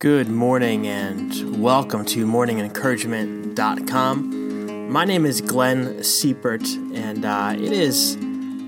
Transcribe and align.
Good 0.00 0.28
morning 0.28 0.86
and 0.86 1.60
welcome 1.60 2.04
to 2.04 2.24
morningencouragement.com. 2.24 4.92
My 4.92 5.04
name 5.04 5.26
is 5.26 5.40
Glenn 5.40 6.04
Siepert, 6.04 6.72
and 6.96 7.24
uh, 7.24 7.54
it 7.56 7.72
is 7.72 8.16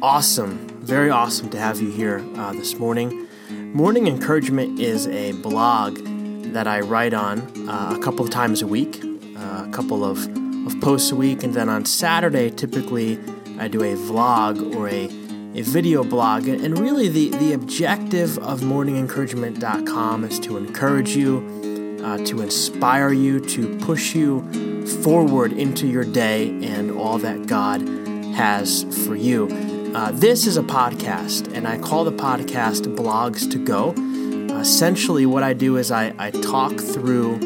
awesome, 0.02 0.66
very 0.80 1.08
awesome 1.08 1.48
to 1.50 1.58
have 1.60 1.80
you 1.80 1.92
here 1.92 2.26
uh, 2.34 2.52
this 2.54 2.80
morning. 2.80 3.28
Morning 3.48 4.08
Encouragement 4.08 4.80
is 4.80 5.06
a 5.06 5.30
blog 5.34 6.00
that 6.52 6.66
I 6.66 6.80
write 6.80 7.14
on 7.14 7.42
uh, 7.68 7.94
a 7.96 8.02
couple 8.02 8.24
of 8.24 8.32
times 8.32 8.60
a 8.60 8.66
week, 8.66 9.00
uh, 9.36 9.66
a 9.68 9.70
couple 9.70 10.04
of, 10.04 10.26
of 10.66 10.80
posts 10.80 11.12
a 11.12 11.16
week, 11.16 11.44
and 11.44 11.54
then 11.54 11.68
on 11.68 11.84
Saturday, 11.84 12.50
typically, 12.50 13.20
I 13.60 13.68
do 13.68 13.84
a 13.84 13.94
vlog 13.94 14.74
or 14.74 14.88
a 14.88 15.06
a 15.54 15.62
video 15.62 16.04
blog. 16.04 16.46
And 16.46 16.78
really, 16.78 17.08
the, 17.08 17.30
the 17.30 17.52
objective 17.52 18.38
of 18.38 18.60
morningencouragement.com 18.60 20.24
is 20.24 20.38
to 20.40 20.56
encourage 20.56 21.16
you, 21.16 22.00
uh, 22.04 22.18
to 22.26 22.40
inspire 22.40 23.12
you, 23.12 23.40
to 23.40 23.76
push 23.78 24.14
you 24.14 24.86
forward 25.02 25.52
into 25.52 25.86
your 25.86 26.04
day 26.04 26.48
and 26.64 26.90
all 26.90 27.18
that 27.18 27.46
God 27.46 27.82
has 28.34 28.84
for 29.06 29.16
you. 29.16 29.48
Uh, 29.94 30.12
this 30.12 30.46
is 30.46 30.56
a 30.56 30.62
podcast, 30.62 31.52
and 31.52 31.66
I 31.66 31.76
call 31.78 32.04
the 32.04 32.12
podcast 32.12 32.94
Blogs 32.94 33.50
to 33.50 33.58
Go. 33.58 33.92
essentially, 34.60 35.26
what 35.26 35.42
I 35.42 35.52
do 35.52 35.78
is 35.78 35.90
I, 35.90 36.14
I 36.18 36.30
talk 36.30 36.78
through 36.78 37.38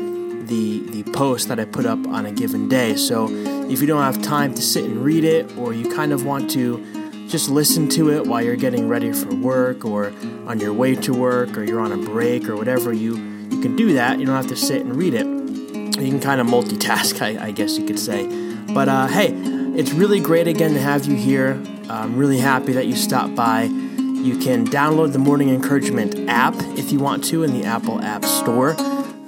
the, 0.47 0.81
the 0.91 1.05
post 1.13 1.49
that 1.49 1.59
I 1.59 1.65
put 1.65 1.87
up 1.87 2.07
on 2.09 2.27
a 2.27 2.33
given 2.33 2.69
day. 2.69 2.97
So 2.97 3.29
if 3.71 3.81
you 3.81 3.87
don't 3.87 4.03
have 4.03 4.21
time 4.21 4.53
to 4.55 4.61
sit 4.61 4.85
and 4.85 5.03
read 5.03 5.25
it, 5.25 5.57
or 5.57 5.73
you 5.73 5.89
kind 5.91 6.13
of 6.13 6.27
want 6.27 6.51
to 6.51 7.04
just 7.29 7.49
listen 7.49 7.89
to 7.91 8.11
it 8.11 8.27
while 8.27 8.43
you're 8.43 8.57
getting 8.57 8.89
ready 8.89 9.13
for 9.13 9.35
work 9.35 9.85
or 9.85 10.13
on 10.47 10.61
your 10.61 10.73
way 10.73 10.95
to 10.95 11.13
work 11.13 11.57
or 11.57 11.65
you're 11.65 11.81
on 11.81 11.93
a 11.93 11.97
break 11.97 12.49
or 12.49 12.57
whatever. 12.57 12.93
You, 12.93 13.17
you 13.17 13.61
can 13.61 13.77
do 13.77 13.95
that. 13.95 14.19
You 14.19 14.27
don't 14.27 14.37
have 14.37 14.49
to 14.49 14.57
sit 14.57 14.83
and 14.83 14.95
read 14.95 15.15
it. 15.15 15.27
You 15.27 16.11
can 16.11 16.21
kind 16.21 16.41
of 16.41 16.47
multitask, 16.47 17.21
I, 17.41 17.47
I 17.47 17.51
guess 17.51 17.79
you 17.79 17.87
could 17.87 17.99
say. 17.99 18.27
But 18.73 18.89
uh, 18.89 19.07
hey, 19.09 19.33
it's 19.77 19.93
really 19.93 20.21
great 20.21 20.47
again 20.47 20.75
to 20.75 20.81
have 20.81 21.07
you 21.07 21.17
here. 21.17 21.61
I'm 21.89 22.17
really 22.17 22.39
happy 22.39 22.73
that 22.73 22.87
you 22.87 22.97
stopped 22.97 23.35
by. 23.35 23.65
You 23.65 24.39
can 24.39 24.67
download 24.67 25.13
the 25.13 25.19
Morning 25.19 25.51
Encouragement 25.51 26.31
app 26.31 26.55
if 26.79 26.93
you 26.93 26.99
want 26.99 27.25
to 27.25 27.43
in 27.43 27.53
the 27.53 27.65
Apple 27.65 28.01
App 28.01 28.25
Store. 28.25 28.75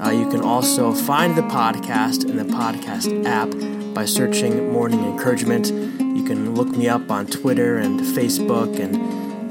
Uh, 0.00 0.10
you 0.10 0.28
can 0.30 0.40
also 0.40 0.92
find 0.92 1.36
the 1.36 1.42
podcast 1.42 2.28
in 2.28 2.36
the 2.36 2.44
podcast 2.44 3.26
app 3.26 3.94
by 3.94 4.04
searching 4.04 4.72
Morning 4.72 5.04
Encouragement 5.04 5.70
can 6.26 6.54
look 6.54 6.68
me 6.68 6.88
up 6.88 7.10
on 7.10 7.26
Twitter 7.26 7.78
and 7.78 8.00
Facebook 8.00 8.80
and 8.80 8.96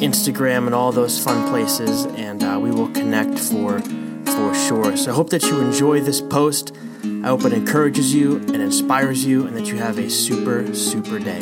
Instagram 0.02 0.66
and 0.66 0.76
all 0.76 0.92
those 0.92 1.24
fun 1.24 1.48
places, 1.50 2.06
and 2.06 2.44
uh, 2.44 2.60
we 2.62 2.70
will 2.70 2.90
connect 2.90 3.40
for 3.40 3.80
for 3.80 4.54
sure. 4.54 4.98
So 4.98 5.12
I 5.12 5.16
hope 5.16 5.30
that 5.30 5.44
you 5.44 5.62
enjoy 5.62 6.02
this 6.02 6.20
post. 6.20 6.76
I 7.04 7.28
hope 7.28 7.46
it 7.46 7.54
encourages 7.54 8.14
you 8.14 8.38
and 8.38 8.58
inspires 8.58 9.26
you, 9.26 9.48
and 9.48 9.56
that 9.56 9.68
you 9.68 9.78
have 9.78 9.98
a 9.98 10.10
super 10.10 10.74
super 10.76 11.20
day. 11.20 11.40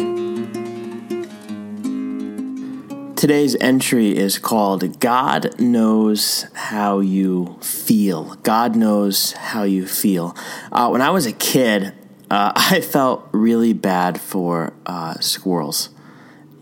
Today's 3.15 3.55
entry 3.61 4.17
is 4.17 4.37
called 4.37 4.99
God 4.99 5.57
Knows 5.57 6.45
How 6.53 6.99
You 6.99 7.57
Feel. 7.61 8.35
God 8.43 8.75
Knows 8.75 9.31
How 9.31 9.63
You 9.63 9.87
Feel. 9.87 10.35
Uh, 10.73 10.89
when 10.89 11.01
I 11.01 11.09
was 11.09 11.25
a 11.25 11.31
kid, 11.31 11.93
uh, 12.33 12.51
I 12.55 12.81
felt 12.81 13.29
really 13.31 13.73
bad 13.73 14.19
for 14.19 14.73
uh, 14.85 15.13
squirrels, 15.19 15.89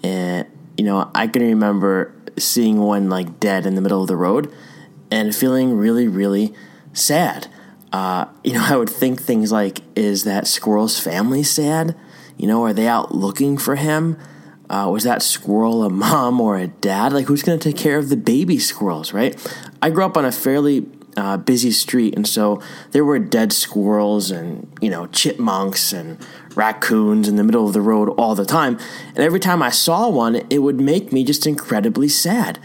and 0.03 0.45
you 0.77 0.83
know 0.83 1.09
I 1.15 1.27
can 1.27 1.41
remember 1.41 2.13
seeing 2.37 2.79
one 2.79 3.09
like 3.09 3.39
dead 3.39 3.65
in 3.65 3.75
the 3.75 3.81
middle 3.81 4.01
of 4.01 4.07
the 4.07 4.17
road, 4.17 4.53
and 5.09 5.33
feeling 5.33 5.77
really 5.77 6.07
really 6.07 6.53
sad. 6.93 7.47
Uh, 7.93 8.25
you 8.43 8.53
know, 8.53 8.65
I 8.69 8.75
would 8.75 8.89
think 8.89 9.21
things 9.21 9.51
like, 9.51 9.79
"Is 9.95 10.25
that 10.25 10.45
squirrel's 10.45 10.99
family 10.99 11.43
sad? 11.43 11.95
You 12.37 12.47
know, 12.47 12.63
are 12.65 12.73
they 12.73 12.87
out 12.87 13.15
looking 13.15 13.57
for 13.57 13.75
him? 13.75 14.17
Uh, 14.69 14.89
was 14.89 15.03
that 15.03 15.21
squirrel 15.21 15.83
a 15.83 15.89
mom 16.05 16.41
or 16.41 16.57
a 16.57 16.67
dad? 16.67 17.13
Like, 17.13 17.27
who's 17.27 17.43
going 17.43 17.59
to 17.59 17.71
take 17.71 17.77
care 17.77 17.97
of 17.97 18.09
the 18.09 18.17
baby 18.17 18.57
squirrels, 18.57 19.13
right? 19.13 19.35
I 19.81 19.89
grew 19.89 20.05
up 20.05 20.17
on 20.17 20.25
a 20.25 20.31
fairly 20.31 20.81
uh, 21.17 21.37
busy 21.37 21.71
street, 21.71 22.15
and 22.15 22.27
so 22.27 22.61
there 22.91 23.05
were 23.05 23.19
dead 23.19 23.53
squirrels 23.53 24.31
and 24.31 24.71
you 24.81 24.89
know 24.89 25.07
chipmunks 25.07 25.93
and 25.93 26.17
raccoons 26.55 27.27
in 27.27 27.35
the 27.35 27.43
middle 27.43 27.67
of 27.67 27.73
the 27.73 27.81
road 27.81 28.09
all 28.17 28.35
the 28.35 28.45
time. 28.45 28.77
And 29.09 29.19
every 29.19 29.39
time 29.39 29.61
I 29.61 29.69
saw 29.69 30.09
one, 30.09 30.35
it 30.49 30.59
would 30.59 30.79
make 30.79 31.11
me 31.11 31.23
just 31.23 31.47
incredibly 31.47 32.09
sad. 32.09 32.59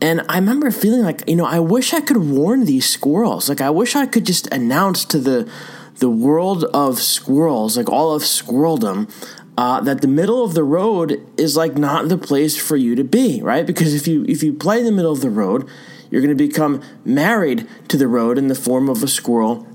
And 0.00 0.24
I 0.28 0.36
remember 0.36 0.70
feeling 0.70 1.02
like 1.02 1.22
you 1.28 1.36
know 1.36 1.46
I 1.46 1.60
wish 1.60 1.92
I 1.92 2.00
could 2.00 2.18
warn 2.18 2.64
these 2.64 2.88
squirrels. 2.88 3.48
Like 3.48 3.60
I 3.60 3.70
wish 3.70 3.94
I 3.94 4.06
could 4.06 4.26
just 4.26 4.46
announce 4.48 5.04
to 5.06 5.18
the 5.18 5.50
the 5.96 6.10
world 6.10 6.64
of 6.74 6.98
squirrels, 6.98 7.76
like 7.76 7.88
all 7.88 8.14
of 8.14 8.22
squirreldom, 8.22 9.08
uh, 9.56 9.80
that 9.80 10.00
the 10.00 10.08
middle 10.08 10.44
of 10.44 10.54
the 10.54 10.64
road 10.64 11.20
is 11.36 11.56
like 11.56 11.76
not 11.76 12.08
the 12.08 12.18
place 12.18 12.56
for 12.56 12.76
you 12.76 12.94
to 12.94 13.04
be, 13.04 13.42
right? 13.42 13.66
Because 13.66 13.94
if 13.94 14.06
you 14.06 14.24
if 14.28 14.42
you 14.42 14.52
play 14.52 14.78
in 14.78 14.84
the 14.84 14.92
middle 14.92 15.12
of 15.12 15.20
the 15.20 15.30
road, 15.30 15.68
you're 16.10 16.22
going 16.22 16.36
to 16.36 16.46
become 16.48 16.82
married 17.04 17.66
to 17.88 17.96
the 17.96 18.08
road 18.08 18.38
in 18.38 18.48
the 18.48 18.54
form 18.54 18.88
of 18.88 19.02
a 19.02 19.08
squirrel 19.08 19.66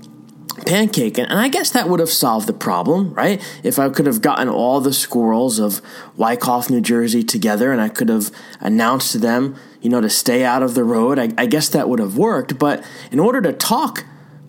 pancake. 0.66 1.18
And, 1.18 1.32
I 1.32 1.48
guess 1.48 1.70
that 1.70 1.88
would 1.88 2.00
have 2.00 2.10
solved 2.10 2.46
the 2.46 2.52
problem, 2.52 3.14
right? 3.14 3.42
If 3.62 3.78
I 3.78 3.88
could 3.88 4.06
have 4.06 4.22
gotten 4.22 4.48
all 4.48 4.80
the 4.80 4.92
squirrels 4.92 5.58
of 5.58 5.80
Wyckoff, 6.16 6.70
New 6.70 6.80
Jersey 6.80 7.22
together 7.22 7.72
and 7.72 7.80
I 7.80 7.88
could 7.88 8.08
have 8.08 8.30
announced 8.60 9.12
to 9.12 9.18
them, 9.18 9.56
you 9.80 9.88
know, 9.88 10.00
to 10.00 10.10
stay 10.10 10.44
out 10.44 10.62
of 10.62 10.74
the 10.74 10.84
road, 10.84 11.18
I, 11.18 11.30
I 11.38 11.46
guess 11.46 11.68
that 11.70 11.88
would 11.88 12.00
have 12.00 12.16
worked. 12.16 12.58
But 12.58 12.84
in 13.10 13.20
order 13.20 13.40
to 13.42 13.52
talk 13.52 14.04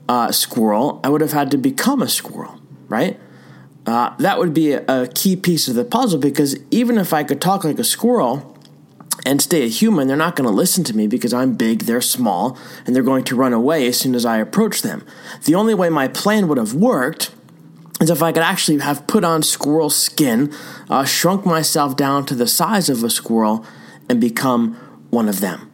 uh, 0.08 0.32
squirrel, 0.32 1.00
I 1.04 1.10
would 1.10 1.22
have 1.22 1.34
had 1.34 1.52
to 1.52 1.58
become 1.58 2.02
a 2.02 2.10
squirrel, 2.10 2.60
right? 2.88 3.20
Uh, 3.86 4.16
that 4.18 4.38
would 4.38 4.54
be 4.54 4.74
a, 4.74 5.08
key 5.08 5.36
piece 5.36 5.68
of 5.68 5.76
the 5.76 5.86
puzzle 5.86 6.20
because 6.20 6.56
even 6.70 6.98
if 6.98 7.14
I 7.14 7.24
could 7.24 7.42
talk 7.42 7.64
like 7.64 7.80
a 7.80 7.84
squirrel, 7.84 8.56
and 9.26 9.42
stay 9.42 9.64
a 9.64 9.68
human, 9.68 10.08
they're 10.08 10.18
not 10.18 10.36
going 10.36 10.50
to 10.50 10.56
listen 10.56 10.84
to 10.86 10.96
me 10.96 11.06
because 11.06 11.34
I'm 11.34 11.54
big, 11.54 11.82
they're 11.82 12.02
small, 12.02 12.58
and 12.86 12.96
they're 12.96 13.04
going 13.04 13.26
to 13.26 13.36
run 13.36 13.54
away 13.54 13.86
as 13.88 14.00
soon 14.00 14.16
as 14.16 14.26
I 14.26 14.38
approach 14.38 14.82
them. 14.82 15.06
The 15.44 15.56
only 15.56 15.74
way 15.74 15.90
my 15.90 16.08
plan 16.08 16.48
would 16.48 16.58
have 16.58 16.74
worked 16.74 17.32
is 18.02 18.10
if 18.10 18.24
I 18.24 18.32
could 18.32 18.44
actually 18.44 18.80
have 18.80 19.06
put 19.08 19.24
on 19.24 19.44
squirrel 19.44 19.90
skin, 19.90 20.54
uh, 20.90 21.04
shrunk 21.04 21.46
myself 21.46 21.98
down 21.98 22.26
to 22.28 22.36
the 22.36 22.48
size 22.48 22.90
of 22.90 23.04
a 23.04 23.10
squirrel, 23.10 23.66
and 24.08 24.20
become 24.22 24.76
one 25.10 25.30
of 25.30 25.42
them. 25.42 25.72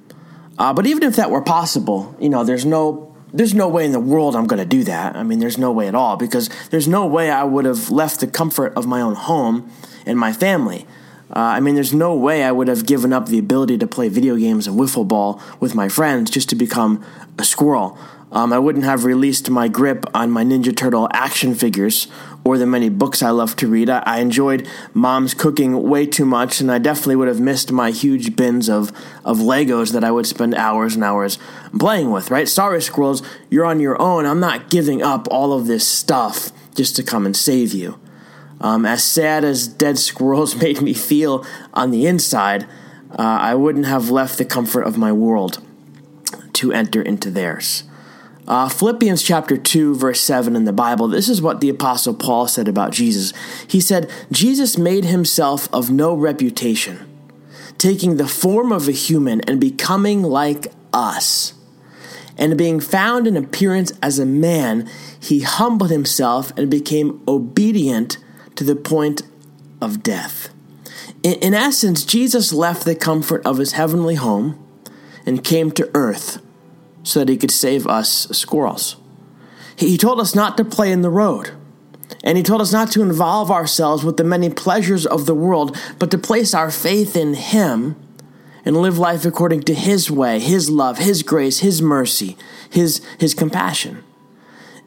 Uh, 0.58 0.74
but 0.74 0.86
even 0.86 1.04
if 1.04 1.16
that 1.16 1.32
were 1.32 1.42
possible, 1.42 2.16
you 2.20 2.30
know, 2.30 2.44
there's 2.44 2.66
no 2.66 3.15
there's 3.36 3.54
no 3.54 3.68
way 3.68 3.86
in 3.86 3.92
the 3.92 4.00
world 4.00 4.36
I'm 4.36 4.48
going 4.48 4.62
to 4.62 4.66
do 4.66 4.84
that. 4.86 5.16
I 5.16 5.24
mean, 5.24 5.40
there's 5.40 5.58
no 5.58 5.72
way 5.72 5.88
at 5.88 5.96
all 5.96 6.16
because 6.16 6.50
there's 6.70 6.88
no 6.88 7.06
way 7.06 7.30
I 7.30 7.44
would 7.44 7.66
have 7.66 7.92
left 7.92 8.22
the 8.22 8.28
comfort 8.28 8.74
of 8.76 8.88
my 8.88 9.02
own 9.02 9.16
home 9.16 9.70
and 10.06 10.18
my 10.18 10.32
family. 10.32 10.88
Uh, 11.30 11.40
I 11.40 11.60
mean, 11.60 11.76
there's 11.76 11.94
no 11.94 12.16
way 12.16 12.44
I 12.44 12.52
would 12.52 12.68
have 12.68 12.86
given 12.86 13.12
up 13.12 13.28
the 13.28 13.40
ability 13.40 13.78
to 13.80 13.88
play 13.88 14.10
video 14.10 14.38
games 14.38 14.68
and 14.68 14.80
wiffle 14.80 15.08
ball 15.08 15.42
with 15.60 15.76
my 15.76 15.90
friends 15.90 16.32
just 16.32 16.50
to 16.50 16.56
become 16.56 17.04
a 17.38 17.44
squirrel. 17.44 17.98
Um, 18.36 18.52
I 18.52 18.60
wouldn't 18.60 18.84
have 18.84 19.06
released 19.06 19.50
my 19.50 19.70
grip 19.70 20.06
on 20.14 20.30
my 20.30 20.44
Ninja 20.44 20.76
Turtle 20.76 21.08
action 21.14 21.56
figures 21.56 22.08
or 22.44 22.58
the 22.58 22.66
many 22.66 22.90
books 22.90 23.24
I 23.24 23.30
love 23.30 23.56
to 23.56 23.68
read. 23.68 23.90
I, 23.90 24.04
I 24.06 24.20
enjoyed 24.20 24.68
mom's 24.94 25.34
cooking 25.34 25.82
way 25.82 26.06
too 26.06 26.26
much, 26.26 26.60
and 26.60 26.70
I 26.70 26.78
definitely 26.78 27.16
would 27.16 27.30
have 27.30 27.40
missed 27.40 27.72
my 27.72 27.92
huge 27.92 28.36
bins 28.36 28.70
of, 28.70 28.92
of 29.24 29.38
Legos 29.38 29.94
that 29.94 30.04
I 30.04 30.12
would 30.12 30.28
spend 30.28 30.54
hours 30.54 30.96
and 30.96 31.04
hours 31.04 31.40
playing 31.80 32.12
with, 32.12 32.30
right? 32.30 32.48
Sorry, 32.50 32.82
squirrels, 32.82 33.24
you're 33.50 33.64
on 33.64 33.80
your 33.80 34.00
own. 34.02 34.26
I'm 34.26 34.42
not 34.42 34.70
giving 34.70 35.02
up 35.02 35.30
all 35.32 35.54
of 35.54 35.66
this 35.66 35.88
stuff 35.88 36.52
just 36.76 36.98
to 36.98 37.04
come 37.04 37.26
and 37.26 37.38
save 37.38 37.74
you. 37.74 37.98
Um, 38.60 38.86
as 38.86 39.02
sad 39.02 39.46
as 39.46 39.66
dead 39.66 39.98
squirrels 39.98 40.56
made 40.62 40.82
me 40.82 40.94
feel 40.94 41.46
on 41.74 41.92
the 41.92 42.06
inside, 42.06 42.64
uh, 43.12 43.22
I 43.22 43.56
wouldn't 43.56 43.86
have 43.86 44.10
left 44.10 44.38
the 44.38 44.46
comfort 44.46 44.82
of 44.82 44.98
my 44.98 45.14
world 45.14 45.64
to 46.52 46.74
enter 46.74 47.02
into 47.02 47.32
theirs. 47.32 47.84
Uh, 48.48 48.70
Philippians 48.70 49.24
chapter 49.24 49.58
2, 49.58 49.96
verse 49.96 50.22
7 50.22 50.56
in 50.56 50.66
the 50.66 50.74
Bible, 50.74 51.08
this 51.08 51.30
is 51.30 51.42
what 51.42 51.62
the 51.62 51.70
Apostle 51.70 52.14
Paul 52.14 52.48
said 52.48 52.68
about 52.68 52.92
Jesus. 52.92 53.34
He 53.68 53.82
said, 53.82 54.10
Jesus 54.32 54.78
made 54.78 55.06
himself 55.06 55.68
of 55.74 55.90
no 55.90 56.14
reputation, 56.14 57.08
taking 57.80 58.18
the 58.18 58.28
form 58.28 58.72
of 58.72 58.88
a 58.88 58.92
human 58.92 59.42
and 59.42 59.60
becoming 59.60 60.22
like 60.22 60.68
us. 60.94 61.54
And 62.38 62.58
being 62.58 62.80
found 62.80 63.26
in 63.26 63.36
appearance 63.36 63.94
as 64.04 64.20
a 64.20 64.26
man, 64.26 64.90
he 65.20 65.40
humbled 65.40 65.90
himself 65.90 66.52
and 66.56 66.70
became 66.70 67.24
obedient 67.28 68.18
to 68.58 68.64
the 68.64 68.76
point 68.76 69.24
of 69.82 70.04
death. 70.04 70.50
In, 71.24 71.34
in 71.36 71.54
essence, 71.56 72.06
Jesus 72.06 72.54
left 72.54 72.86
the 72.86 72.94
comfort 72.94 73.44
of 73.44 73.58
his 73.58 73.72
heavenly 73.72 74.16
home 74.16 74.62
and 75.26 75.44
came 75.44 75.72
to 75.72 75.90
earth 75.96 76.45
so 77.06 77.20
that 77.20 77.30
he 77.30 77.38
could 77.38 77.52
save 77.52 77.88
us 77.88 78.28
squirrels. 78.32 78.98
He, 79.78 79.98
told 79.98 80.20
us 80.20 80.36
not 80.36 80.58
to 80.58 80.66
play 80.66 80.92
in 80.92 81.02
the 81.02 81.10
road. 81.10 81.52
And 82.24 82.38
he 82.38 82.44
told 82.44 82.62
us 82.62 82.74
not 82.74 82.92
to 82.92 83.02
involve 83.02 83.52
ourselves 83.52 84.04
with 84.04 84.18
the 84.18 84.24
many 84.24 84.50
pleasures 84.50 85.06
of 85.06 85.26
the 85.26 85.36
world, 85.36 85.78
but 86.00 86.12
to 86.12 86.18
place 86.18 86.54
our 86.54 86.72
faith 86.72 87.16
in 87.16 87.34
him 87.34 87.96
and 88.66 88.76
live 88.76 88.98
life 88.98 89.26
according 89.26 89.62
to 89.64 89.76
His 89.76 90.10
way, 90.10 90.40
His 90.40 90.70
love, 90.70 90.98
His 90.98 91.22
grace, 91.22 91.60
His 91.60 91.82
mercy, 91.82 92.36
His, 92.70 93.00
His 93.20 93.36
compassion. 93.36 94.04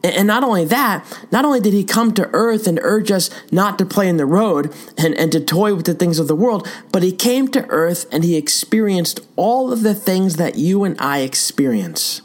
And 0.03 0.27
not 0.27 0.43
only 0.43 0.63
that, 0.65 1.05
not 1.31 1.43
only 1.43 1.59
did 1.59 1.73
he 1.73 1.83
come 1.83 2.13
to 2.13 2.29
earth 2.31 2.67
and 2.67 2.79
urge 2.81 3.11
us 3.11 3.29
not 3.51 3.77
to 3.79 3.85
play 3.85 4.07
in 4.07 4.15
the 4.15 4.25
road 4.25 4.73
and, 4.97 5.13
and 5.15 5.31
to 5.33 5.41
toy 5.41 5.75
with 5.75 5.85
the 5.85 5.93
things 5.93 6.19
of 6.19 6.29
the 6.29 6.35
world, 6.35 6.67
but 6.91 7.03
he 7.03 7.11
came 7.11 7.49
to 7.49 7.65
earth 7.67 8.05
and 8.11 8.23
he 8.23 8.37
experienced 8.37 9.19
all 9.35 9.73
of 9.73 9.81
the 9.81 9.93
things 9.93 10.37
that 10.37 10.55
you 10.55 10.85
and 10.85 10.95
I 11.01 11.19
experience 11.19 12.21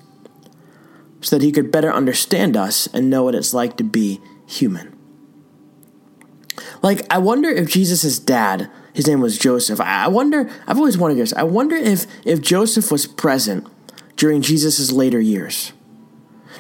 so 1.21 1.37
that 1.37 1.45
he 1.45 1.51
could 1.51 1.73
better 1.73 1.93
understand 1.93 2.57
us 2.57 2.87
and 2.89 3.11
know 3.11 3.25
what 3.25 3.35
it's 3.35 3.55
like 3.55 3.77
to 3.79 3.85
be 3.85 4.21
human. 4.47 4.97
Like, 6.81 7.03
I 7.11 7.19
wonder 7.19 7.49
if 7.49 7.69
Jesus' 7.69 8.19
dad, 8.19 8.71
his 8.93 9.09
name 9.09 9.21
was 9.21 9.39
Joseph, 9.39 9.81
I 9.81 10.07
wonder, 10.09 10.51
I've 10.67 10.79
always 10.79 10.99
wondered 10.99 11.19
this, 11.19 11.33
I 11.33 11.43
wonder 11.43 11.75
if, 11.75 12.07
if 12.25 12.41
Joseph 12.41 12.93
was 12.93 13.07
present 13.07 13.67
during 14.17 14.43
Jesus' 14.43 14.93
later 14.93 15.21
years. 15.21 15.73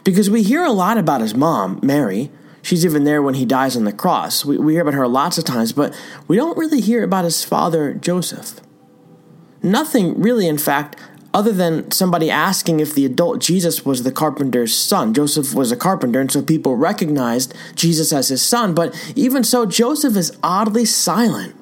Because 0.05 0.29
we 0.31 0.43
hear 0.43 0.62
a 0.62 0.73
lot 0.73 0.99
about 0.99 1.23
his 1.23 1.35
mom, 1.35 1.81
Mary. 1.83 2.31
She's 2.62 2.85
even 2.85 3.05
there 3.05 3.23
when 3.23 3.35
he 3.35 3.45
dies 3.45 3.77
on 3.77 3.85
the 3.85 3.93
cross. 3.93 4.45
We, 4.45 4.56
we 4.59 4.75
hear 4.75 4.83
about 4.83 4.95
her 4.95 5.09
lots 5.09 5.37
of 5.39 5.45
times, 5.45 5.73
but 5.73 5.99
we 6.29 6.37
don't 6.37 6.56
really 6.56 6.81
hear 6.81 7.03
about 7.03 7.25
his 7.25 7.45
father, 7.45 7.93
Joseph. 7.95 8.61
Nothing 9.62 10.21
really, 10.21 10.47
in 10.47 10.59
fact, 10.59 10.99
other 11.35 11.53
than 11.53 11.91
somebody 11.91 12.31
asking 12.31 12.81
if 12.81 12.95
the 12.95 13.05
adult 13.05 13.41
Jesus 13.41 13.85
was 13.85 14.03
the 14.03 14.12
carpenter's 14.12 14.75
son. 14.75 15.12
Joseph 15.12 15.53
was 15.53 15.73
a 15.73 15.77
carpenter, 15.77 16.21
and 16.21 16.31
so 16.31 16.43
people 16.43 16.77
recognized 16.77 17.55
Jesus 17.75 18.12
as 18.12 18.29
his 18.29 18.41
son, 18.41 18.75
but 18.75 18.95
even 19.17 19.43
so, 19.43 19.67
Joseph 19.67 20.17
is 20.17 20.37
oddly 20.43 20.85
silent 20.85 21.57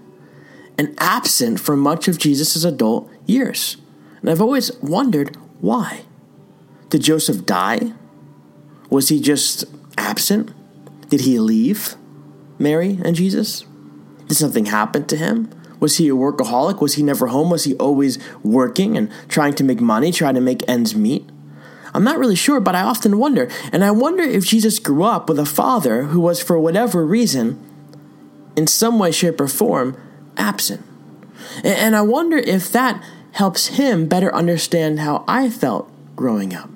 and 0.76 0.94
absent 0.98 1.58
for 1.58 1.76
much 1.76 2.06
of 2.06 2.18
Jesus' 2.18 2.64
adult 2.64 3.10
years. 3.26 3.76
And 4.20 4.30
I've 4.30 4.40
always 4.40 4.72
wondered 4.80 5.36
why. 5.60 6.02
Did 6.90 7.02
Joseph 7.02 7.46
die? 7.46 7.92
Was 8.92 9.08
he 9.08 9.22
just 9.22 9.64
absent? 9.96 10.52
Did 11.08 11.22
he 11.22 11.38
leave 11.38 11.94
Mary 12.58 12.98
and 13.02 13.16
Jesus? 13.16 13.64
Did 14.28 14.34
something 14.34 14.66
happen 14.66 15.06
to 15.06 15.16
him? 15.16 15.48
Was 15.80 15.96
he 15.96 16.10
a 16.10 16.12
workaholic? 16.12 16.82
Was 16.82 16.96
he 16.96 17.02
never 17.02 17.28
home? 17.28 17.48
Was 17.48 17.64
he 17.64 17.74
always 17.76 18.18
working 18.42 18.98
and 18.98 19.10
trying 19.28 19.54
to 19.54 19.64
make 19.64 19.80
money, 19.80 20.12
trying 20.12 20.34
to 20.34 20.42
make 20.42 20.68
ends 20.68 20.94
meet? 20.94 21.26
I'm 21.94 22.04
not 22.04 22.18
really 22.18 22.36
sure, 22.36 22.60
but 22.60 22.74
I 22.74 22.82
often 22.82 23.16
wonder. 23.16 23.48
And 23.72 23.82
I 23.82 23.92
wonder 23.92 24.24
if 24.24 24.44
Jesus 24.44 24.78
grew 24.78 25.04
up 25.04 25.26
with 25.26 25.38
a 25.38 25.46
father 25.46 26.04
who 26.04 26.20
was, 26.20 26.42
for 26.42 26.58
whatever 26.58 27.06
reason, 27.06 27.58
in 28.56 28.66
some 28.66 28.98
way, 28.98 29.10
shape, 29.10 29.40
or 29.40 29.48
form, 29.48 29.96
absent. 30.36 30.84
And 31.64 31.96
I 31.96 32.02
wonder 32.02 32.36
if 32.36 32.70
that 32.72 33.02
helps 33.32 33.68
him 33.68 34.06
better 34.06 34.34
understand 34.34 35.00
how 35.00 35.24
I 35.26 35.48
felt 35.48 35.90
growing 36.14 36.54
up 36.54 36.68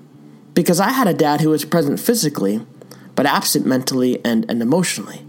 because 0.56 0.80
I 0.80 0.88
had 0.88 1.06
a 1.06 1.14
dad 1.14 1.42
who 1.42 1.50
was 1.50 1.66
present 1.66 2.00
physically, 2.00 2.66
but 3.14 3.26
absent 3.26 3.66
mentally 3.66 4.24
and, 4.24 4.50
and 4.50 4.62
emotionally. 4.62 5.20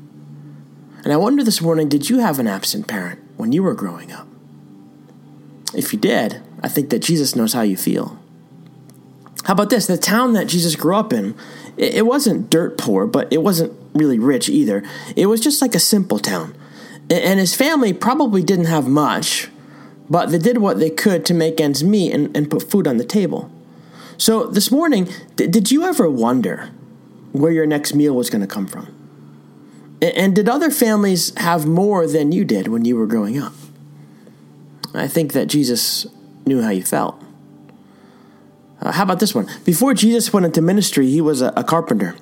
And 1.04 1.12
I 1.12 1.18
wonder 1.18 1.44
this 1.44 1.62
morning 1.62 1.90
did 1.90 2.10
you 2.10 2.20
have 2.20 2.40
an 2.40 2.48
absent 2.48 2.88
parent 2.88 3.20
when 3.36 3.52
you 3.52 3.62
were 3.62 3.76
growing 3.76 4.12
up? 4.12 4.26
If 5.76 5.92
you 5.92 6.00
did, 6.00 6.42
I 6.64 6.70
think 6.70 6.90
that 6.90 7.00
Jesus 7.00 7.36
knows 7.36 7.52
how 7.52 7.62
you 7.62 7.76
feel. 7.76 8.18
How 9.44 9.54
about 9.54 9.70
this? 9.70 9.86
The 9.86 9.98
town 9.98 10.32
that 10.34 10.48
Jesus 10.48 10.78
grew 10.78 10.96
up 10.96 11.12
in, 11.12 11.36
it, 11.76 12.06
wasn't 12.06 12.50
dirt 12.50 12.78
poor, 12.78 13.06
but 13.06 13.32
it 13.32 13.44
wasn't 13.44 13.74
really 13.94 14.18
rich 14.18 14.48
either. 14.48 14.82
It 15.16 15.28
was 15.28 15.42
just 15.42 15.62
like 15.62 15.76
a 15.76 15.80
simple 15.80 16.20
town. 16.20 16.56
And 17.12 17.40
his 17.40 17.54
family 17.54 17.92
probably 17.92 18.44
didn't 18.44 18.66
have 18.66 18.88
much, 18.88 19.50
but 20.10 20.32
they 20.32 20.40
did 20.40 20.60
what 20.60 20.80
they 20.80 20.90
could 20.90 21.26
to 21.26 21.34
make 21.34 21.60
ends 21.60 21.84
meet 21.84 22.14
and, 22.14 22.36
and 22.36 22.50
put 22.50 22.70
food 22.70 22.88
on 22.88 22.98
the 22.98 23.06
table. 23.06 23.52
So 24.28 24.46
this 24.46 24.72
morning, 24.72 25.08
th- 25.38 25.52
did 25.52 25.72
you 25.72 25.86
ever 25.86 26.10
wonder 26.10 26.70
where 27.32 27.50
your 27.50 27.66
next 27.66 27.94
meal 27.94 28.14
was 28.14 28.30
going 28.30 28.42
to 28.42 28.46
come 28.46 28.68
from? 28.68 28.94
And 30.02 30.36
did 30.36 30.50
other 30.50 30.70
families 30.70 31.34
have 31.38 31.66
more 31.66 32.06
than 32.06 32.34
you 32.34 32.44
did 32.44 32.68
when 32.68 32.84
you 32.84 32.98
were 32.98 33.06
growing 33.08 33.42
up? 33.42 33.54
I 34.94 35.08
think 35.08 35.32
that 35.32 35.46
Jesus 35.46 36.08
knew 36.46 36.62
how 36.62 36.72
you 36.72 36.84
felt. 36.84 37.24
Uh, 38.82 38.92
how 38.92 39.04
about 39.04 39.22
this 39.22 39.34
one? 39.34 39.48
Before 39.64 39.94
Jesus 39.94 40.34
went 40.34 40.46
into 40.46 40.62
ministry, 40.62 41.08
he 41.08 41.22
was 41.22 41.42
a, 41.42 41.54
a, 41.56 41.64
carpenter 41.64 42.14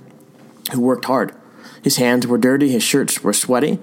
who 0.74 0.82
worked 0.82 1.06
hard. 1.06 1.36
His 1.84 1.98
hands 1.98 2.28
were 2.28 2.38
dirty, 2.38 2.70
his 2.70 2.84
shirts 2.84 3.24
were 3.24 3.34
sweaty. 3.34 3.80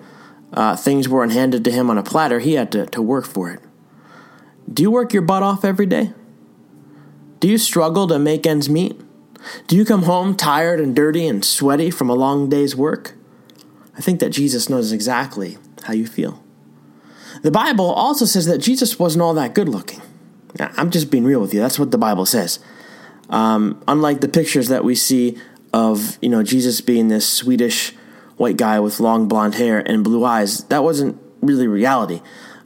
Uh, 0.53 0.77
things 0.77 1.09
weren't 1.09 1.33
handed 1.33 1.65
to 1.65 1.73
him 1.73 1.91
on 1.91 1.99
a 1.99 2.05
platter, 2.05 2.39
he 2.39 2.53
had 2.53 2.71
to, 2.71 2.87
to 2.87 3.03
work 3.03 3.27
for 3.27 3.51
it. 3.51 3.59
Do 4.73 4.85
you 4.85 4.93
work 4.93 5.13
your 5.13 5.23
butt 5.23 5.43
off 5.43 5.65
every 5.65 5.87
day? 5.87 6.13
Do 7.43 7.49
you 7.49 7.59
struggle 7.59 8.07
to 8.07 8.21
make 8.21 8.47
ends 8.47 8.71
meet? 8.71 9.01
Do 9.67 9.75
you 9.75 9.85
come 9.85 10.05
home 10.05 10.37
tired 10.37 10.79
and 10.79 10.95
dirty 10.95 11.27
and 11.27 11.45
sweaty 11.45 11.91
from 11.91 12.09
a 12.09 12.15
long 12.15 12.49
day's 12.49 12.77
work? 12.77 13.15
I 13.99 14.01
think 14.01 14.21
that 14.21 14.31
Jesus 14.31 14.69
knows 14.69 14.93
exactly 14.93 15.59
how 15.83 15.93
you 15.93 16.07
feel. 16.07 16.41
The 17.43 17.51
Bible 17.51 17.87
also 17.91 18.27
says 18.27 18.47
that 18.47 18.59
Jesus 18.59 18.97
wasn't 18.97 19.23
all 19.23 19.35
that 19.35 19.57
good 19.57 19.69
looking. 19.69 20.01
I'm 20.61 20.93
just 20.93 21.11
being 21.11 21.25
real 21.25 21.41
with 21.41 21.53
you. 21.53 21.59
That's 21.59 21.81
what 21.81 21.91
the 21.91 21.99
Bible 21.99 22.27
says. 22.27 22.61
Um, 23.29 23.83
unlike 23.89 24.21
the 24.21 24.29
pictures 24.29 24.69
that 24.69 24.85
we 24.85 24.95
see 24.95 25.37
of 25.73 26.19
you 26.23 26.29
know 26.29 26.45
Jesus 26.45 26.81
being 26.81 27.09
this 27.09 27.29
Swedish 27.29 27.93
white 28.37 28.57
guy 28.57 28.79
with 28.79 29.01
long 29.01 29.27
blonde 29.27 29.57
hair 29.57 29.81
and 29.81 30.05
blue 30.05 30.25
eyes, 30.25 30.63
that 30.67 30.85
wasn't 30.85 31.21
really 31.41 31.67
reality. 31.67 32.23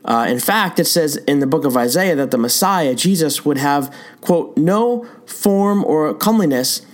Uh, 0.06 0.24
in 0.28 0.38
fact, 0.38 0.78
it 0.78 0.86
says 0.86 1.16
in 1.16 1.40
the 1.40 1.46
book 1.46 1.64
of 1.64 1.76
Isaiah 1.76 2.14
that 2.14 2.30
the 2.30 2.38
Messiah, 2.38 2.94
Jesus, 2.94 3.44
would 3.44 3.58
have, 3.58 3.92
quote, 4.20 4.56
no 4.56 5.04
form 5.26 5.84
or 5.84 6.14
comeliness, 6.14 6.86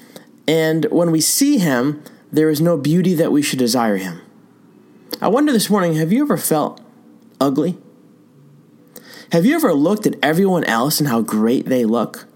and 0.49 0.87
when 0.87 1.11
we 1.11 1.21
see 1.21 1.59
him, 1.59 2.03
there 2.33 2.49
is 2.49 2.61
no 2.61 2.79
beauty 2.79 3.13
that 3.15 3.31
we 3.31 3.43
should 3.43 3.59
desire 3.59 3.99
him. 3.99 4.21
I 5.21 5.29
wonder 5.29 5.53
this 5.53 5.69
morning 5.69 5.95
have 5.95 6.11
you 6.11 6.23
ever 6.23 6.39
felt 6.39 6.81
ugly? 7.39 7.77
Have 9.31 9.47
you 9.47 9.55
ever 9.55 9.75
looked 9.75 10.07
at 10.07 10.17
everyone 10.23 10.65
else 10.65 10.99
and 10.99 11.09
how 11.09 11.21
great 11.21 11.67
they 11.67 11.85
look? 11.85 12.27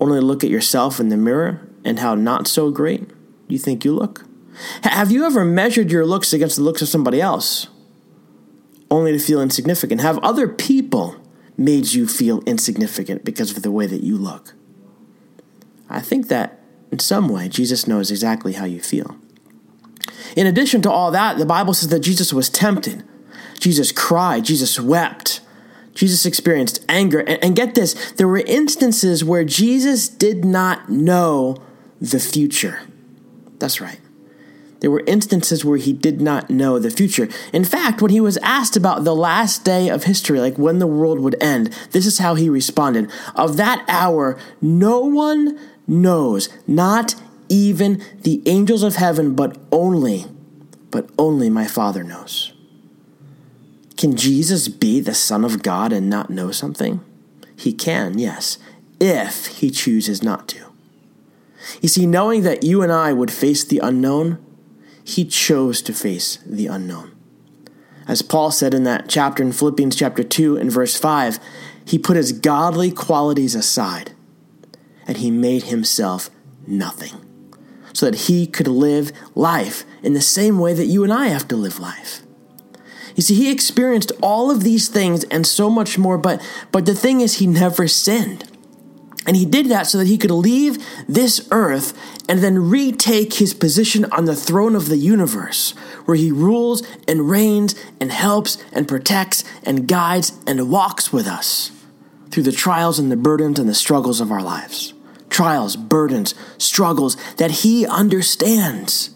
Only 0.00 0.20
look 0.20 0.42
at 0.44 0.50
yourself 0.50 0.98
in 1.00 1.08
the 1.08 1.16
mirror 1.16 1.66
and 1.84 1.98
how 1.98 2.14
not 2.14 2.46
so 2.46 2.70
great 2.70 3.10
you 3.48 3.58
think 3.58 3.84
you 3.84 3.94
look? 3.94 4.24
Have 4.82 5.10
you 5.10 5.24
ever 5.24 5.44
measured 5.44 5.90
your 5.90 6.06
looks 6.06 6.32
against 6.32 6.56
the 6.56 6.62
looks 6.62 6.80
of 6.80 6.88
somebody 6.88 7.20
else? 7.20 7.68
Only 8.94 9.12
to 9.12 9.18
feel 9.18 9.40
insignificant? 9.40 10.00
Have 10.00 10.18
other 10.18 10.48
people 10.48 11.16
made 11.56 11.92
you 11.92 12.06
feel 12.06 12.42
insignificant 12.42 13.24
because 13.24 13.56
of 13.56 13.62
the 13.62 13.70
way 13.70 13.86
that 13.86 14.02
you 14.02 14.16
look? 14.16 14.54
I 15.88 16.00
think 16.00 16.28
that 16.28 16.60
in 16.90 16.98
some 16.98 17.28
way, 17.28 17.48
Jesus 17.48 17.86
knows 17.86 18.10
exactly 18.10 18.54
how 18.54 18.64
you 18.64 18.80
feel. 18.80 19.16
In 20.36 20.46
addition 20.46 20.82
to 20.82 20.90
all 20.90 21.10
that, 21.10 21.38
the 21.38 21.46
Bible 21.46 21.74
says 21.74 21.88
that 21.90 22.00
Jesus 22.00 22.32
was 22.32 22.48
tempted. 22.48 23.04
Jesus 23.58 23.92
cried. 23.92 24.44
Jesus 24.44 24.80
wept. 24.80 25.40
Jesus 25.94 26.26
experienced 26.26 26.84
anger. 26.88 27.20
And, 27.20 27.42
and, 27.42 27.56
get 27.56 27.74
this 27.74 28.12
there 28.12 28.26
were 28.26 28.38
instances 28.38 29.24
where 29.24 29.44
Jesus 29.44 30.08
did 30.08 30.44
not 30.44 30.88
know 30.88 31.62
the 32.00 32.18
future. 32.18 32.80
That's 33.58 33.80
right. 33.80 34.00
There 34.84 34.90
were 34.90 35.02
instances 35.06 35.64
where 35.64 35.78
he 35.78 35.94
did 35.94 36.20
not 36.20 36.50
know 36.50 36.78
the 36.78 36.90
future. 36.90 37.30
In 37.54 37.64
fact, 37.64 38.02
when 38.02 38.10
he 38.10 38.20
was 38.20 38.36
asked 38.42 38.76
about 38.76 39.02
the 39.02 39.16
last 39.16 39.64
day 39.64 39.88
of 39.88 40.04
history, 40.04 40.38
like 40.38 40.58
when 40.58 40.78
the 40.78 40.86
world 40.86 41.20
would 41.20 41.42
end, 41.42 41.74
this 41.92 42.04
is 42.04 42.18
how 42.18 42.34
he 42.34 42.50
responded 42.50 43.10
Of 43.34 43.56
that 43.56 43.82
hour, 43.88 44.38
no 44.60 45.00
one 45.00 45.58
knows, 45.86 46.50
not 46.66 47.14
even 47.48 48.04
the 48.24 48.42
angels 48.44 48.82
of 48.82 48.96
heaven, 48.96 49.34
but 49.34 49.56
only, 49.72 50.26
but 50.90 51.08
only 51.18 51.48
my 51.48 51.66
Father 51.66 52.04
knows. 52.04 52.52
Can 53.96 54.18
Jesus 54.18 54.68
be 54.68 55.00
the 55.00 55.14
Son 55.14 55.46
of 55.46 55.62
God 55.62 55.94
and 55.94 56.10
not 56.10 56.28
know 56.28 56.50
something? 56.50 57.00
He 57.56 57.72
can, 57.72 58.18
yes, 58.18 58.58
if 59.00 59.46
he 59.46 59.70
chooses 59.70 60.22
not 60.22 60.46
to. 60.48 60.66
You 61.80 61.88
see, 61.88 62.04
knowing 62.04 62.42
that 62.42 62.64
you 62.64 62.82
and 62.82 62.92
I 62.92 63.14
would 63.14 63.32
face 63.32 63.64
the 63.64 63.78
unknown, 63.78 64.43
he 65.04 65.24
chose 65.24 65.82
to 65.82 65.92
face 65.92 66.38
the 66.46 66.66
unknown. 66.66 67.12
As 68.08 68.22
Paul 68.22 68.50
said 68.50 68.74
in 68.74 68.84
that 68.84 69.08
chapter 69.08 69.42
in 69.42 69.52
Philippians 69.52 69.96
chapter 69.96 70.22
2 70.22 70.56
and 70.56 70.72
verse 70.72 70.96
5, 70.96 71.38
he 71.84 71.98
put 71.98 72.16
his 72.16 72.32
godly 72.32 72.90
qualities 72.90 73.54
aside 73.54 74.12
and 75.06 75.18
he 75.18 75.30
made 75.30 75.64
himself 75.64 76.30
nothing 76.66 77.20
so 77.92 78.06
that 78.06 78.20
he 78.20 78.46
could 78.46 78.66
live 78.66 79.12
life 79.34 79.84
in 80.02 80.14
the 80.14 80.20
same 80.20 80.58
way 80.58 80.74
that 80.74 80.86
you 80.86 81.04
and 81.04 81.12
I 81.12 81.28
have 81.28 81.46
to 81.48 81.56
live 81.56 81.78
life. 81.78 82.22
You 83.14 83.22
see, 83.22 83.34
he 83.34 83.50
experienced 83.50 84.10
all 84.20 84.50
of 84.50 84.64
these 84.64 84.88
things 84.88 85.24
and 85.24 85.46
so 85.46 85.70
much 85.70 85.96
more, 85.96 86.18
but, 86.18 86.42
but 86.72 86.86
the 86.86 86.94
thing 86.94 87.20
is, 87.20 87.38
he 87.38 87.46
never 87.46 87.86
sinned. 87.86 88.50
And 89.26 89.36
he 89.36 89.46
did 89.46 89.66
that 89.66 89.86
so 89.86 89.98
that 89.98 90.06
he 90.06 90.18
could 90.18 90.30
leave 90.30 90.84
this 91.08 91.48
earth 91.50 91.92
and 92.28 92.40
then 92.40 92.68
retake 92.68 93.34
his 93.34 93.54
position 93.54 94.04
on 94.06 94.26
the 94.26 94.36
throne 94.36 94.76
of 94.76 94.88
the 94.88 94.98
universe, 94.98 95.70
where 96.04 96.16
he 96.16 96.30
rules 96.30 96.82
and 97.08 97.30
reigns 97.30 97.74
and 98.00 98.12
helps 98.12 98.62
and 98.72 98.86
protects 98.86 99.44
and 99.62 99.88
guides 99.88 100.32
and 100.46 100.70
walks 100.70 101.12
with 101.12 101.26
us 101.26 101.70
through 102.30 102.42
the 102.42 102.52
trials 102.52 102.98
and 102.98 103.12
the 103.12 103.16
burdens 103.16 103.58
and 103.58 103.68
the 103.68 103.74
struggles 103.74 104.20
of 104.20 104.32
our 104.32 104.42
lives. 104.42 104.92
Trials, 105.30 105.76
burdens, 105.76 106.34
struggles 106.58 107.16
that 107.36 107.50
He 107.50 107.86
understands 107.86 109.10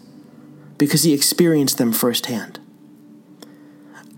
because 0.77 1.03
He 1.03 1.13
experienced 1.13 1.77
them 1.77 1.91
firsthand. 1.91 2.58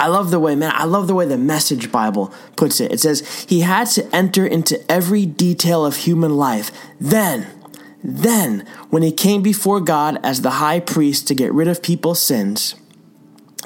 I 0.01 0.07
love 0.07 0.31
the 0.31 0.39
way, 0.39 0.55
man, 0.55 0.71
I 0.73 0.85
love 0.85 1.05
the 1.05 1.13
way 1.13 1.27
the 1.27 1.37
Message 1.37 1.91
Bible 1.91 2.33
puts 2.57 2.79
it. 2.79 2.91
It 2.91 2.99
says, 2.99 3.45
He 3.47 3.59
had 3.59 3.85
to 3.91 4.15
enter 4.15 4.47
into 4.47 4.83
every 4.91 5.27
detail 5.27 5.85
of 5.85 5.95
human 5.95 6.35
life. 6.35 6.71
Then, 6.99 7.45
then, 8.03 8.65
when 8.89 9.03
He 9.03 9.11
came 9.11 9.43
before 9.43 9.79
God 9.79 10.19
as 10.23 10.41
the 10.41 10.57
high 10.57 10.79
priest 10.79 11.27
to 11.27 11.35
get 11.35 11.53
rid 11.53 11.67
of 11.67 11.83
people's 11.83 12.19
sins, 12.19 12.73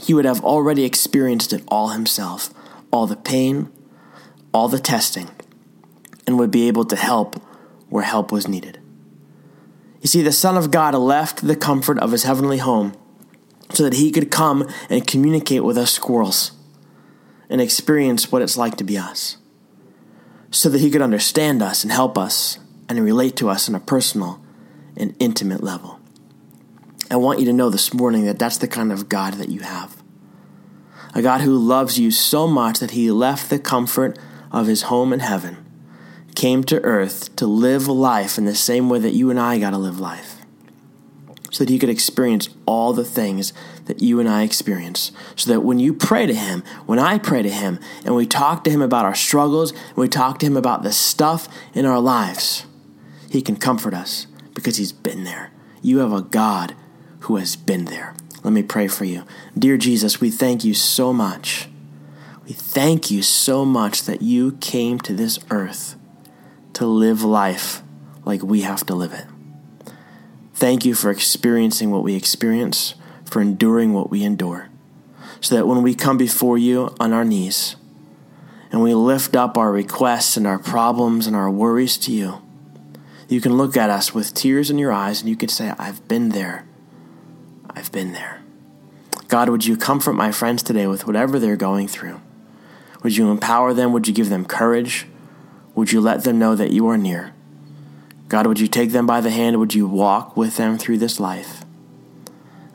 He 0.03 0.13
would 0.13 0.25
have 0.25 0.43
already 0.43 0.83
experienced 0.83 1.53
it 1.53 1.63
all 1.69 1.89
Himself 1.89 2.53
all 2.91 3.07
the 3.07 3.15
pain, 3.15 3.69
all 4.53 4.67
the 4.69 4.79
testing, 4.79 5.29
and 6.27 6.37
would 6.37 6.51
be 6.51 6.67
able 6.67 6.85
to 6.85 6.95
help 6.95 7.41
where 7.89 8.03
help 8.03 8.31
was 8.31 8.47
needed. 8.47 8.79
You 10.01 10.07
see, 10.07 10.21
the 10.21 10.31
Son 10.31 10.55
of 10.57 10.71
God 10.71 10.95
left 10.95 11.45
the 11.45 11.55
comfort 11.55 11.97
of 11.99 12.11
his 12.11 12.23
heavenly 12.23 12.59
home 12.59 12.93
so 13.74 13.84
that 13.84 13.93
he 13.93 14.12
could 14.12 14.31
come 14.31 14.67
and 14.89 15.07
communicate 15.07 15.63
with 15.63 15.77
us 15.77 15.91
squirrels 15.91 16.51
and 17.50 17.62
experience 17.62 18.31
what 18.31 18.41
it's 18.41 18.57
like 18.57 18.75
to 18.77 18.84
be 18.84 18.98
us, 18.98 19.38
so 20.51 20.69
that 20.69 20.81
he 20.81 20.89
could 20.89 21.01
understand 21.01 21.62
us 21.62 21.84
and 21.84 21.91
help 21.91 22.17
us 22.17 22.60
and 22.89 23.03
relate 23.03 23.36
to 23.36 23.50
us 23.50 23.67
on 23.67 23.75
a 23.75 23.79
personal 23.79 24.41
and 24.98 25.15
intimate 25.19 25.63
level. 25.63 26.00
I 27.10 27.17
want 27.17 27.39
you 27.39 27.45
to 27.45 27.53
know 27.53 27.69
this 27.69 27.93
morning 27.93 28.25
that 28.25 28.39
that's 28.39 28.57
the 28.57 28.67
kind 28.67 28.91
of 28.91 29.10
God 29.10 29.36
that 29.36 29.50
you 29.50 29.60
have. 29.60 30.01
A 31.13 31.22
God 31.22 31.41
who 31.41 31.55
loves 31.55 32.00
you 32.00 32.12
so 32.12 32.48
much 32.48 32.79
that 32.79 32.91
he 32.91 33.12
left 33.12 33.50
the 33.50 33.60
comfort 33.60 34.17
of 34.51 34.67
his 34.67 34.84
home 34.84 35.13
in 35.13 35.19
heaven, 35.19 35.63
came 36.36 36.63
to 36.65 36.81
earth 36.84 37.36
to 37.38 37.45
live 37.45 37.88
life 37.88 38.38
in 38.38 38.45
the 38.45 38.55
same 38.55 38.89
way 38.89 39.00
that 39.00 39.13
you 39.13 39.29
and 39.29 39.39
I 39.39 39.57
got 39.60 39.69
to 39.72 39.77
live 39.77 40.00
life 40.00 40.34
so 41.55 41.63
that 41.63 41.71
he 41.71 41.79
could 41.79 41.88
experience 41.88 42.50
all 42.65 42.91
the 42.91 43.05
things 43.05 43.53
that 43.85 44.01
you 44.01 44.19
and 44.19 44.27
I 44.27 44.43
experience. 44.43 45.13
So 45.38 45.53
that 45.53 45.62
when 45.62 45.79
you 45.79 45.93
pray 45.93 46.25
to 46.25 46.33
him, 46.33 46.65
when 46.85 47.00
I 47.00 47.17
pray 47.17 47.43
to 47.43 47.50
him, 47.50 47.79
and 48.03 48.13
we 48.13 48.25
talk 48.25 48.65
to 48.65 48.69
him 48.69 48.81
about 48.81 49.05
our 49.05 49.15
struggles, 49.15 49.71
and 49.71 49.95
we 49.95 50.09
talk 50.09 50.39
to 50.39 50.45
him 50.45 50.57
about 50.57 50.83
the 50.83 50.91
stuff 50.91 51.47
in 51.74 51.85
our 51.85 52.01
lives, 52.01 52.65
he 53.29 53.41
can 53.41 53.55
comfort 53.55 53.93
us 53.93 54.27
because 54.53 54.75
he's 54.75 54.91
been 54.91 55.24
there. 55.24 55.53
You 55.81 56.00
have 56.00 56.12
a 56.12 56.24
God 56.24 56.75
who 57.19 57.38
has 57.38 57.55
been 57.55 57.85
there. 57.85 58.15
Let 58.43 58.51
me 58.51 58.62
pray 58.62 58.89
for 58.89 59.05
you. 59.05 59.24
Dear 59.57 59.77
Jesus, 59.77 60.19
we 60.19 60.31
thank 60.31 60.65
you 60.65 60.74
so 60.74 61.13
much. 61.13 61.69
We 62.45 62.51
thank 62.51 63.09
you 63.09 63.21
so 63.21 63.63
much 63.63 64.03
that 64.03 64.21
you 64.21 64.57
came 64.59 65.00
to 65.00 65.13
this 65.13 65.39
earth 65.50 65.95
to 66.74 66.85
live 66.85 67.24
life 67.24 67.81
like 68.25 68.43
we 68.43 68.63
have 68.63 68.85
to 68.88 68.93
live 68.93 69.13
it. 69.13 69.25
Thank 70.55 70.85
you 70.85 70.95
for 70.95 71.12
experiencing 71.12 71.91
what 71.91 72.01
we 72.01 72.15
experience, 72.15 72.95
for 73.25 73.41
enduring 73.41 73.91
what 73.91 74.09
we 74.09 74.24
endure, 74.24 74.69
so 75.41 75.53
that 75.53 75.67
when 75.67 75.83
we 75.83 75.93
come 75.93 76.17
before 76.17 76.57
you 76.57 76.95
on 76.97 77.12
our 77.12 77.25
knees 77.25 77.75
and 78.71 78.81
we 78.81 78.93
lift 78.93 79.35
up 79.35 79.57
our 79.57 79.69
requests 79.69 80.38
and 80.38 80.47
our 80.47 80.57
problems 80.57 81.27
and 81.27 81.35
our 81.35 81.51
worries 81.51 81.97
to 81.97 82.13
you, 82.13 82.41
you 83.27 83.41
can 83.41 83.57
look 83.57 83.75
at 83.75 83.89
us 83.89 84.13
with 84.13 84.33
tears 84.33 84.69
in 84.69 84.79
your 84.79 84.93
eyes 84.93 85.19
and 85.19 85.29
you 85.29 85.35
can 85.35 85.50
say, 85.50 85.74
I've 85.77 86.07
been 86.07 86.29
there. 86.29 86.65
I've 87.69 87.91
been 87.91 88.13
there. 88.13 88.41
God, 89.27 89.50
would 89.50 89.65
you 89.65 89.75
comfort 89.75 90.13
my 90.13 90.31
friends 90.31 90.63
today 90.63 90.88
with 90.88 91.05
whatever 91.05 91.38
they're 91.38 91.57
going 91.57 91.89
through? 91.89 92.21
Would 93.03 93.17
you 93.17 93.29
empower 93.29 93.74
them? 93.74 93.91
Would 93.91 94.07
you 94.07 94.13
give 94.13 94.29
them 94.29 94.45
courage? 94.45 95.05
Would 95.74 95.91
you 95.91 96.00
let 96.00 96.24
them 96.24 96.39
know 96.39 96.55
that 96.55 96.71
you 96.71 96.88
are 96.88 96.97
near? 96.97 97.34
God, 98.27 98.48
would 98.48 98.60
you 98.60 98.67
take 98.67 98.91
them 98.91 99.05
by 99.05 99.22
the 99.22 99.29
hand? 99.29 99.60
Would 99.60 99.75
you 99.75 99.88
walk 99.88 100.36
with 100.36 100.58
them 100.58 100.77
through 100.77 100.98
this 100.98 101.20
life? 101.20 101.63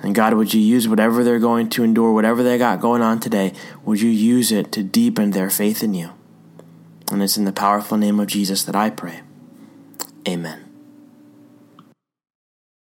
And 0.03 0.15
God, 0.15 0.35
would 0.35 0.55
you 0.55 0.61
use 0.61 0.89
whatever 0.89 1.23
they're 1.23 1.39
going 1.39 1.69
to 1.71 1.85
endure, 1.85 2.13
whatever 2.13 2.43
they 2.43 2.57
got 2.57 2.81
going 2.81 3.03
on 3.03 3.21
today, 3.21 3.53
would 3.85 4.01
you 4.01 4.09
use 4.09 4.51
it 4.51 4.73
to 4.73 4.83
deepen 4.83 5.33
their 5.33 5.51
faith 5.51 5.83
in 5.83 5.93
you? 5.95 6.11
And 7.13 7.23
it's 7.23 7.37
in 7.37 7.45
the 7.45 7.53
powerful 7.53 7.99
name 7.99 8.21
of 8.21 8.29
Jesus 8.29 8.63
that 8.65 8.77
I 8.77 8.91
pray. 8.91 9.21
Amen. 10.27 10.70